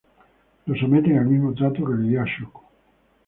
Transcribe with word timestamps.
Lo 0.65 0.73
someten 0.75 1.15
al 1.19 1.27
mismo 1.27 1.53
trato 1.53 1.85
que 1.85 1.93
le 1.93 2.07
dio 2.09 2.23
a 2.23 2.25
Shoko. 2.25 2.63